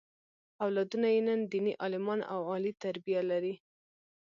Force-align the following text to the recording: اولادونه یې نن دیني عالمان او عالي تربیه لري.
اولادونه 0.63 1.07
یې 1.15 1.21
نن 1.27 1.39
دیني 1.51 1.73
عالمان 1.83 2.19
او 2.33 2.39
عالي 2.49 2.73
تربیه 2.83 3.21
لري. 3.31 3.55